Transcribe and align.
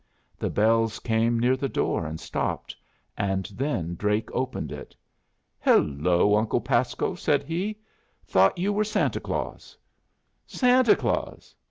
The 0.39 0.49
bells 0.49 0.97
came 0.97 1.37
near 1.37 1.55
the 1.55 1.69
door 1.69 2.07
and 2.07 2.19
stopped, 2.19 2.75
and 3.15 3.45
then 3.53 3.93
Drake 3.93 4.31
opened 4.31 4.71
it. 4.71 4.95
"Hello, 5.59 6.33
Uncle 6.35 6.59
Pasco!" 6.59 7.13
said 7.13 7.43
he. 7.43 7.77
"Thought 8.25 8.57
you 8.57 8.73
were 8.73 8.83
Santa 8.83 9.19
Claus." 9.19 9.77
"Santa 10.47 10.95
Claus! 10.95 11.53